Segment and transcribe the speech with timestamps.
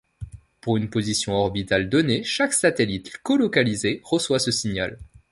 [0.61, 4.97] Pour une position orbitale donnée, chaque satellite collocalisé reçoit ce signal.